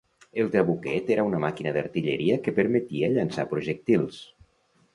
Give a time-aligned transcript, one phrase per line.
[0.43, 4.21] El trabuquet era una màquina d'artilleria que permetia llançar projectils.